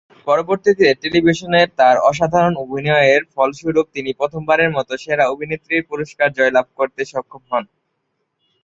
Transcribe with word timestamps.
পরবর্তীতে 0.27 0.85
টেলিভিশনে 1.01 1.61
তার 1.79 1.95
অসাধারণ 2.09 2.53
অভিনয়ের 2.63 3.21
ফলস্বরূপ 3.33 3.85
তিনি 3.95 4.11
প্রথমবারের 4.19 4.69
মতো 4.77 4.93
সেরা 5.03 5.25
অভিনেত্রীর 5.27 5.87
পুরস্কার 5.89 6.27
জয়লাভ 6.37 6.65
করতে 6.77 7.01
সক্ষম 7.11 7.43
হন। 7.51 7.63